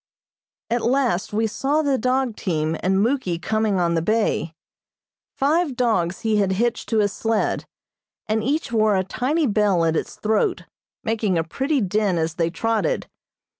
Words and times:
At 0.71 0.81
last 0.81 1.31
we 1.31 1.45
saw 1.45 1.83
the 1.83 1.99
dog 1.99 2.35
team 2.35 2.75
and 2.79 3.03
Muky 3.03 3.37
coming 3.39 3.79
on 3.79 3.93
the 3.93 4.01
bay. 4.01 4.55
Five 5.37 5.75
dogs 5.75 6.21
he 6.21 6.37
had 6.37 6.53
hitched 6.53 6.89
to 6.89 6.97
his 6.97 7.13
sled, 7.13 7.67
and 8.25 8.43
each 8.43 8.71
wore 8.71 8.95
a 8.95 9.03
tiny 9.03 9.45
bell 9.45 9.85
at 9.85 9.95
its 9.95 10.15
throat, 10.15 10.63
making 11.03 11.37
a 11.37 11.43
pretty 11.43 11.81
din 11.81 12.17
as 12.17 12.33
they 12.33 12.49
trotted. 12.49 13.05